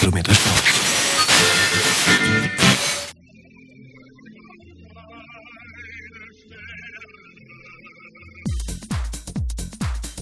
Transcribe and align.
Kilometer 0.00 0.32
Sport. 0.34 0.62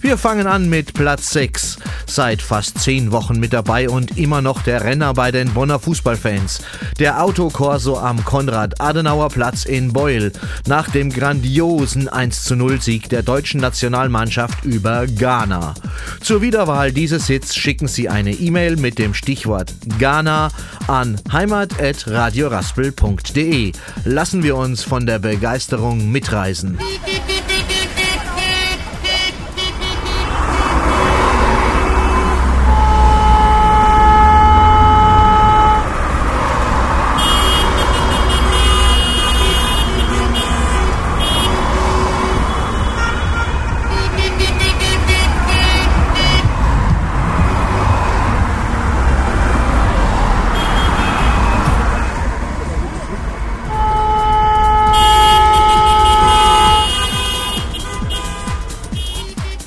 Wir 0.00 0.18
fangen 0.18 0.46
an 0.46 0.68
mit 0.68 0.94
Platz 0.94 1.30
6. 1.30 1.78
Seit 2.06 2.42
fast 2.42 2.78
zehn 2.78 3.10
Wochen 3.12 3.40
mit 3.40 3.52
dabei 3.52 3.88
und 3.88 4.16
immer 4.16 4.42
noch 4.42 4.62
der 4.62 4.84
Renner 4.84 5.14
bei 5.14 5.32
den 5.32 5.52
Bonner 5.52 5.78
Fußballfans. 5.78 6.62
Der 6.98 7.22
Autokorso 7.22 7.98
am 7.98 8.24
Konrad-Adenauer-Platz 8.24 9.64
in 9.64 9.92
Beul 9.92 10.32
nach 10.66 10.90
dem 10.90 11.10
grandiosen 11.10 12.08
1-0-Sieg 12.08 13.08
der 13.08 13.22
deutschen 13.22 13.60
Nationalmannschaft 13.60 14.64
über 14.64 15.06
Ghana. 15.06 15.74
Zur 16.20 16.42
Wiederwahl 16.42 16.92
dieses 16.92 17.26
Hits 17.26 17.56
schicken 17.56 17.88
Sie 17.88 18.08
eine 18.08 18.32
E-Mail 18.32 18.76
mit 18.76 18.98
dem 18.98 19.14
Stichwort 19.14 19.74
Ghana 19.98 20.50
an 20.86 21.18
heimat.radioraspel.de. 21.32 23.72
Lassen 24.04 24.42
wir 24.42 24.56
uns 24.56 24.82
von 24.82 25.06
der 25.06 25.18
Begeisterung 25.18 26.12
mitreisen. 26.12 26.78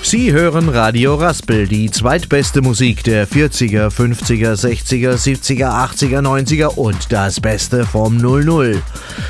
Sie 0.10 0.34
hören 0.34 0.68
Radio 0.70 1.14
Raspel, 1.14 1.68
die 1.68 1.92
zweitbeste 1.92 2.64
Musik 2.64 3.04
der 3.04 3.28
40er, 3.28 3.90
50er, 3.90 4.56
60er, 4.56 5.14
70er, 5.14 5.70
80er, 5.70 6.24
90er 6.24 6.66
und 6.66 7.12
das 7.12 7.40
Beste 7.40 7.86
vom 7.86 8.18
00. 8.18 8.82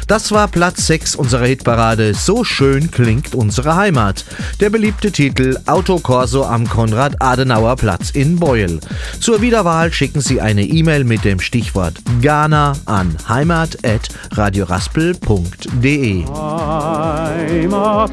Das 0.07 0.31
war 0.31 0.47
Platz 0.47 0.87
6 0.87 1.15
unserer 1.15 1.47
Hitparade 1.47 2.13
So 2.13 2.45
schön 2.45 2.91
klingt 2.91 3.35
unsere 3.35 3.75
Heimat. 3.75 4.23
Der 4.61 4.69
beliebte 4.69 5.11
Titel 5.11 5.57
Autokorso 5.65 6.45
am 6.45 6.69
Konrad-Adenauer-Platz 6.69 8.11
in 8.11 8.39
Beuel. 8.39 8.79
Zur 9.19 9.41
Wiederwahl 9.41 9.91
schicken 9.91 10.21
Sie 10.21 10.39
eine 10.39 10.63
E-Mail 10.63 11.03
mit 11.03 11.25
dem 11.25 11.41
Stichwort 11.41 11.95
Ghana 12.21 12.71
an 12.85 13.17
heimat.radioraspel.de. 13.27 16.25
Heimat. 16.25 18.11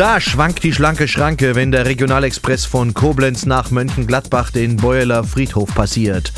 Da 0.00 0.18
schwankt 0.18 0.62
die 0.62 0.72
schlanke 0.72 1.06
Schranke, 1.06 1.54
wenn 1.54 1.72
der 1.72 1.84
Regionalexpress 1.84 2.64
von 2.64 2.94
Koblenz 2.94 3.44
nach 3.44 3.70
Mönchengladbach 3.70 4.50
den 4.50 4.78
Beueler 4.78 5.24
Friedhof 5.24 5.74
passiert. 5.74 6.32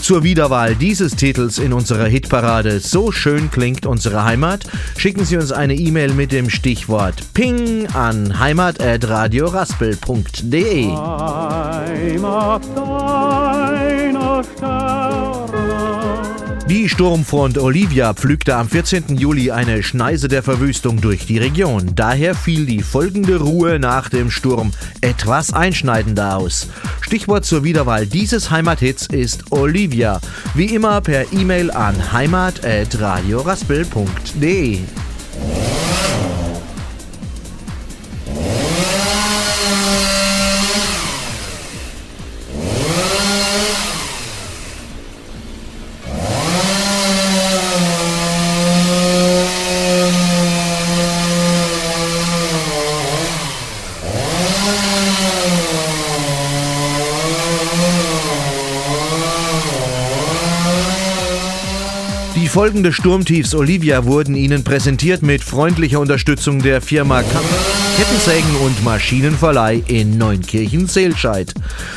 Zur 0.00 0.22
Wiederwahl 0.22 0.76
dieses 0.76 1.16
Titels 1.16 1.58
in 1.58 1.72
unserer 1.72 2.06
Hitparade 2.06 2.78
So 2.78 3.10
schön 3.10 3.50
klingt 3.50 3.86
unsere 3.86 4.22
Heimat, 4.22 4.66
schicken 4.96 5.24
Sie 5.24 5.36
uns 5.36 5.50
eine 5.50 5.74
E-Mail 5.74 6.14
mit 6.14 6.30
dem 6.30 6.48
Stichwort 6.48 7.34
Ping 7.34 7.88
an 7.92 8.38
heimat.radioraspel.de. 8.38 10.86
Heimat 10.86 12.62
deiner 12.76 14.44
Sterne. 14.44 15.37
Die 16.68 16.86
Sturmfront 16.86 17.56
Olivia 17.56 18.12
pflügte 18.12 18.54
am 18.54 18.68
14. 18.68 19.16
Juli 19.16 19.50
eine 19.50 19.82
Schneise 19.82 20.28
der 20.28 20.42
Verwüstung 20.42 21.00
durch 21.00 21.24
die 21.24 21.38
Region. 21.38 21.92
Daher 21.94 22.34
fiel 22.34 22.66
die 22.66 22.82
folgende 22.82 23.38
Ruhe 23.38 23.78
nach 23.78 24.10
dem 24.10 24.30
Sturm 24.30 24.72
etwas 25.00 25.54
einschneidender 25.54 26.36
aus. 26.36 26.68
Stichwort 27.00 27.46
zur 27.46 27.64
Wiederwahl 27.64 28.06
dieses 28.06 28.50
Heimathits 28.50 29.06
ist 29.06 29.50
Olivia. 29.50 30.20
Wie 30.54 30.66
immer 30.66 31.00
per 31.00 31.32
E-Mail 31.32 31.70
an 31.70 32.12
heimat.radioraspel.de. 32.12 34.80
Die 62.48 62.54
folgende 62.54 62.94
Sturmtiefs 62.94 63.54
Olivia 63.54 64.06
wurden 64.06 64.34
Ihnen 64.34 64.64
präsentiert 64.64 65.20
mit 65.20 65.44
freundlicher 65.44 66.00
Unterstützung 66.00 66.62
der 66.62 66.80
Firma 66.80 67.20
Kettensägen 67.20 68.56
und 68.64 68.82
Maschinenverleih 68.82 69.82
in 69.86 70.16
Neunkirchen-Seelscheid. 70.16 71.52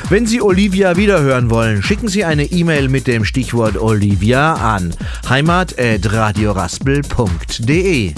Wenn 0.09 0.27
Sie 0.27 0.41
Olivia 0.41 0.97
wiederhören 0.97 1.49
wollen, 1.49 1.81
schicken 1.81 2.09
Sie 2.09 2.25
eine 2.25 2.43
E-Mail 2.43 2.89
mit 2.89 3.07
dem 3.07 3.23
Stichwort 3.23 3.77
Olivia 3.77 4.55
an 4.55 4.93
heimat.radioraspel.de. 5.29 8.13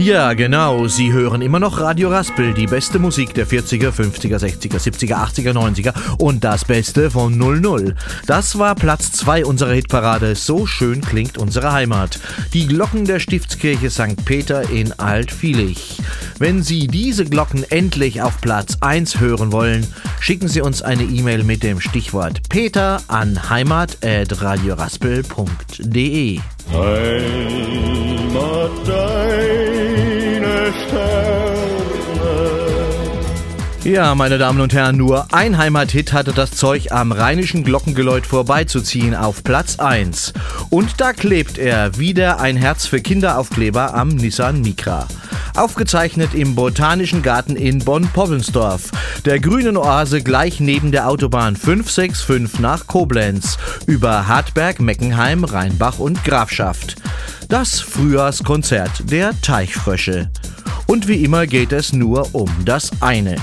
Ja, 0.00 0.34
genau. 0.34 0.86
Sie 0.86 1.12
hören 1.12 1.42
immer 1.42 1.58
noch 1.58 1.80
Radio 1.80 2.08
Raspel, 2.08 2.54
die 2.54 2.68
beste 2.68 3.00
Musik 3.00 3.34
der 3.34 3.48
40er, 3.48 3.90
50er, 3.90 4.38
60er, 4.38 4.78
70er, 4.78 5.16
80er, 5.16 5.52
90er 5.52 5.92
und 6.20 6.44
das 6.44 6.64
Beste 6.64 7.10
von 7.10 7.36
00. 7.36 7.96
Das 8.24 8.60
war 8.60 8.76
Platz 8.76 9.10
2 9.10 9.44
unserer 9.44 9.72
Hitparade. 9.72 10.36
So 10.36 10.66
schön 10.66 11.00
klingt 11.00 11.36
unsere 11.36 11.72
Heimat. 11.72 12.20
Die 12.54 12.68
Glocken 12.68 13.06
der 13.06 13.18
Stiftskirche 13.18 13.90
St. 13.90 14.24
Peter 14.24 14.70
in 14.70 14.92
Altvilich. 15.00 16.00
Wenn 16.38 16.62
Sie 16.62 16.86
diese 16.86 17.24
Glocken 17.24 17.68
endlich 17.68 18.22
auf 18.22 18.40
Platz 18.40 18.76
1 18.80 19.18
hören 19.18 19.50
wollen, 19.50 19.84
schicken 20.20 20.46
Sie 20.46 20.60
uns 20.60 20.80
eine 20.80 21.02
E-Mail 21.02 21.42
mit 21.42 21.64
dem 21.64 21.80
Stichwort 21.80 22.48
Peter 22.48 23.02
an 23.08 23.50
heimat.radioraspel.de. 23.50 26.38
Heimat 26.72 29.17
Ja, 33.88 34.14
meine 34.14 34.36
Damen 34.36 34.60
und 34.60 34.74
Herren, 34.74 34.98
nur 34.98 35.32
ein 35.32 35.56
Heimathit 35.56 36.12
hatte 36.12 36.34
das 36.34 36.50
Zeug 36.50 36.92
am 36.92 37.10
rheinischen 37.10 37.64
Glockengeläut 37.64 38.26
vorbeizuziehen 38.26 39.14
auf 39.14 39.42
Platz 39.42 39.78
1. 39.78 40.34
Und 40.68 41.00
da 41.00 41.14
klebt 41.14 41.56
er, 41.56 41.96
wieder 41.96 42.38
ein 42.38 42.58
Herz 42.58 42.84
für 42.84 43.00
Kinderaufkleber 43.00 43.94
am 43.94 44.10
Nissan 44.10 44.60
Micra. 44.60 45.08
Aufgezeichnet 45.56 46.34
im 46.34 46.54
Botanischen 46.54 47.22
Garten 47.22 47.56
in 47.56 47.78
Bonn-Poppelsdorf, 47.78 48.90
der 49.24 49.40
grünen 49.40 49.78
Oase 49.78 50.22
gleich 50.22 50.60
neben 50.60 50.92
der 50.92 51.08
Autobahn 51.08 51.56
565 51.56 52.60
nach 52.60 52.88
Koblenz, 52.88 53.56
über 53.86 54.28
Hartberg, 54.28 54.80
Meckenheim, 54.80 55.44
Rheinbach 55.44 55.98
und 55.98 56.24
Grafschaft. 56.24 56.96
Das 57.48 57.80
Frühjahrskonzert 57.80 59.10
der 59.10 59.30
Teichfrösche. 59.40 60.30
Und 60.86 61.08
wie 61.08 61.24
immer 61.24 61.46
geht 61.46 61.72
es 61.72 61.94
nur 61.94 62.34
um 62.34 62.50
das 62.66 62.90
eine. 63.00 63.36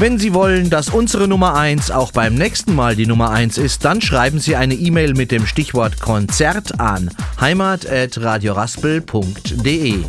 Wenn 0.00 0.16
Sie 0.16 0.32
wollen, 0.32 0.70
dass 0.70 0.90
unsere 0.90 1.26
Nummer 1.26 1.56
1 1.56 1.90
auch 1.90 2.12
beim 2.12 2.36
nächsten 2.36 2.72
Mal 2.72 2.94
die 2.94 3.06
Nummer 3.06 3.30
1 3.30 3.58
ist, 3.58 3.84
dann 3.84 4.00
schreiben 4.00 4.38
Sie 4.38 4.54
eine 4.54 4.74
E-Mail 4.74 5.14
mit 5.14 5.32
dem 5.32 5.44
Stichwort 5.44 6.00
Konzert 6.00 6.78
an 6.78 7.10
heimat.radioraspel.de. 7.40 10.04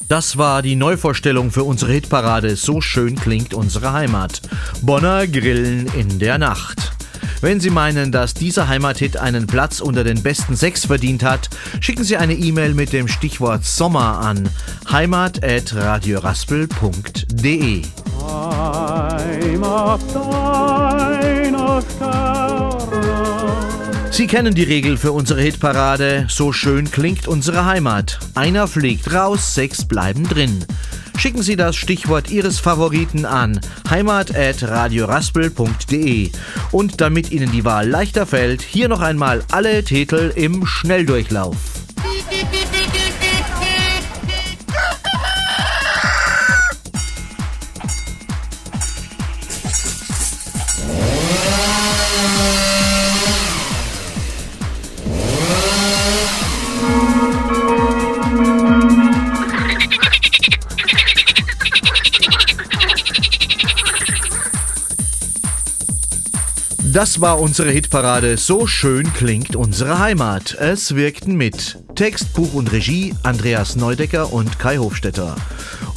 Das 0.07 0.38
war 0.38 0.62
die 0.62 0.75
Neuvorstellung 0.75 1.50
für 1.50 1.63
unsere 1.63 1.91
Hitparade 1.91 2.55
So 2.55 2.79
schön 2.79 3.15
klingt 3.15 3.55
unsere 3.55 3.91
Heimat. 3.91 4.39
Bonner 4.81 5.25
Grillen 5.25 5.88
in 5.97 6.19
der 6.19 6.38
Nacht. 6.38 6.91
Wenn 7.41 7.59
Sie 7.59 7.71
meinen, 7.71 8.12
dass 8.12 8.35
dieser 8.35 8.67
Heimathit 8.67 9.17
einen 9.17 9.47
Platz 9.47 9.79
unter 9.79 10.03
den 10.03 10.21
besten 10.21 10.55
sechs 10.55 10.85
verdient 10.85 11.24
hat, 11.24 11.50
schicken 11.79 12.03
Sie 12.03 12.17
eine 12.17 12.35
E-Mail 12.35 12.75
mit 12.75 12.93
dem 12.93 13.07
Stichwort 13.07 13.65
Sommer 13.65 14.19
an 14.19 14.47
heimat.radioraspel.de. 14.91 17.81
Heimat 18.21 20.01
deiner 20.13 21.81
Sterne. 21.81 22.85
Sie 24.15 24.27
kennen 24.27 24.53
die 24.55 24.63
Regel 24.63 24.95
für 24.95 25.12
unsere 25.12 25.41
Hitparade. 25.41 26.27
So 26.29 26.53
schön 26.53 26.89
klingt 26.89 27.27
unsere 27.27 27.65
Heimat. 27.65 28.17
Einer 28.34 28.65
fliegt 28.65 29.12
raus, 29.12 29.53
sechs 29.53 29.84
bleiben 29.84 30.24
drin. 30.24 30.63
Schicken 31.17 31.43
Sie 31.43 31.57
das 31.57 31.75
Stichwort 31.75 32.31
Ihres 32.31 32.60
Favoriten 32.60 33.25
an 33.25 33.60
heimat.radioraspel.de. 33.89 36.31
Und 36.72 37.01
damit 37.01 37.34
Ihnen 37.34 37.51
die 37.51 37.65
Wahl 37.65 37.89
leichter 37.89 38.25
fällt, 38.25 38.62
hier 38.62 38.88
noch 38.88 39.01
einmal 39.01 39.43
alle 39.51 39.84
Titel 39.84 40.31
im 40.34 40.65
Schnelldurchlauf. 40.65 41.85
Das 66.95 67.19
war 67.19 67.41
unsere 67.41 67.71
Hitparade 67.71 68.37
So 68.37 68.67
schön 68.67 69.11
klingt 69.11 69.57
unsere 69.57 69.99
Heimat. 69.99 70.53
Es 70.57 70.95
wirkten 70.95 71.35
mit 71.35 71.77
Text, 71.93 72.33
Buch 72.33 72.53
und 72.53 72.71
Regie 72.71 73.13
Andreas 73.21 73.75
Neudecker 73.75 74.31
und 74.31 74.59
Kai 74.59 74.77
Hofstetter. 74.77 75.35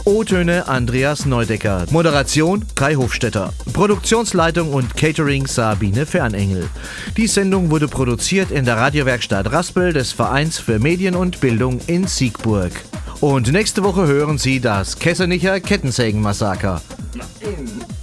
O-Töne 0.05 0.67
Andreas 0.67 1.25
Neudecker. 1.25 1.87
Moderation 1.91 2.65
Kai 2.75 2.97
Hofstetter. 2.97 3.53
Produktionsleitung 3.73 4.75
und 4.75 4.97
Catering 4.97 5.47
Sabine 5.47 6.05
Fernengel. 6.05 6.69
Die 7.17 7.29
Sendung 7.29 7.71
wurde 7.71 7.87
produziert 7.87 8.51
in 8.51 8.65
der 8.65 8.79
Radiowerkstatt 8.79 9.53
Raspel 9.53 9.93
des 9.93 10.11
Vereins 10.11 10.59
für 10.59 10.81
Medien 10.81 11.15
und 11.15 11.41
Bildung 11.41 11.79
in 11.87 12.09
Siegburg. 12.09 12.73
Und 13.21 13.53
nächste 13.53 13.85
Woche 13.85 14.05
hören 14.09 14.37
Sie 14.37 14.59
das 14.59 14.99
Kessenicher 14.99 15.61
Kettensägenmassaker. 15.61 16.83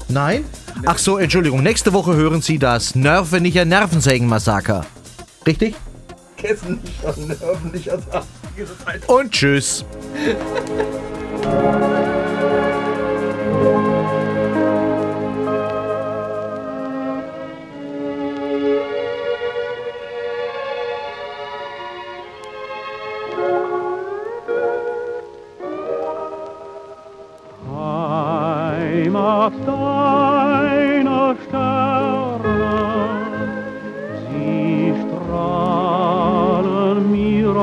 Nein. 0.07 0.45
Ach 0.87 0.97
so, 0.99 1.17
Entschuldigung. 1.17 1.63
Nächste 1.63 1.93
Woche 1.93 2.15
hören 2.15 2.41
Sie 2.41 2.59
das 2.59 2.93
Nervenicher 2.93 3.65
Nervensägenmassaker. 3.65 4.85
Richtig? 5.47 5.75
Kessenicher 6.37 7.15
Nervenicher 7.17 7.99
Und 9.07 9.31
tschüss. 9.31 9.83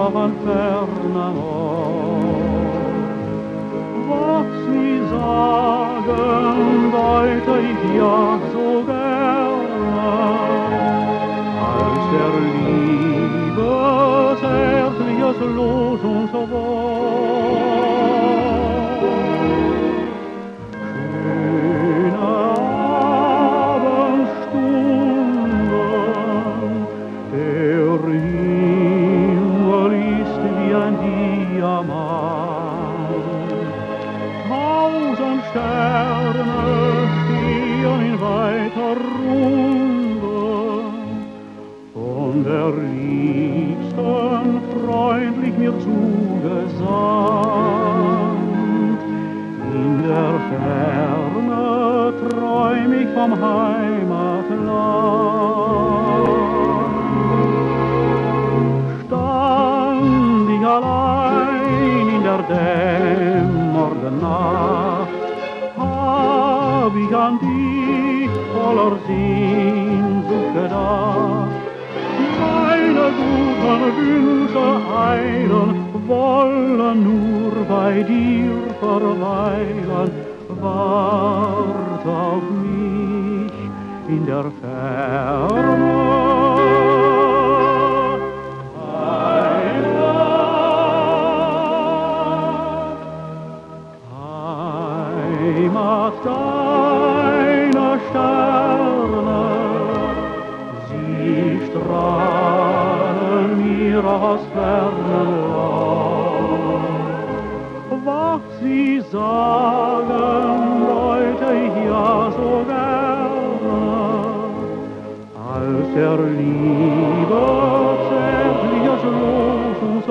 of 0.02 0.16
an 0.16 0.32
Fernamor. 0.44 1.92
Was 4.08 4.50
sie 4.66 4.94
sagen 5.14 6.92
wollte 6.98 7.52
ich 7.70 7.82
ja 8.00 8.20
so 8.52 8.68
gerne, 8.92 10.10
als 11.78 12.04
der 12.14 12.32
liebe, 12.56 13.72
zärtliches 14.42 15.38
weiter 38.22 38.96
runter. 39.24 40.82
Von 41.92 42.44
der 42.44 42.68
Liebsten 42.88 44.46
freundlich 44.72 45.54
mir 45.58 45.74
zugesandt. 45.80 46.62
In 49.74 49.90
der 50.06 50.32
Ferne 50.50 51.64
träum 52.22 52.92
ich 53.00 53.10
vom 53.14 53.32
Heim. 53.40 53.91
ormai 78.94 79.84
la 79.88 80.11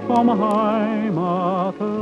From 0.00 0.26
my 0.26 0.34
Heimatland. 0.34 1.92